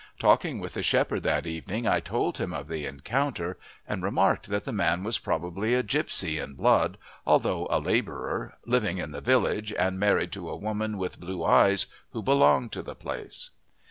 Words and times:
Talking 0.17 0.59
with 0.59 0.73
the 0.73 0.81
shepherd 0.81 1.21
that 1.21 1.45
evening 1.45 1.85
I 1.87 1.99
told 1.99 2.39
him 2.39 2.55
of 2.55 2.67
the 2.67 2.87
encounter, 2.87 3.59
and 3.87 4.01
remarked 4.01 4.47
that 4.47 4.65
the 4.65 4.71
man 4.71 5.03
was 5.03 5.19
probably 5.19 5.75
a 5.75 5.83
gipsy 5.83 6.39
in 6.39 6.55
blood, 6.55 6.97
although 7.23 7.67
a 7.69 7.77
labourer, 7.79 8.55
living 8.65 8.97
in 8.97 9.11
the 9.11 9.21
village 9.21 9.71
and 9.73 9.99
married 9.99 10.31
to 10.31 10.49
a 10.49 10.57
woman 10.57 10.97
with 10.97 11.19
blue 11.19 11.43
eyes 11.43 11.85
who 12.13 12.23
belonged 12.23 12.71
to 12.71 12.81
the 12.81 12.95
place. 12.95 13.51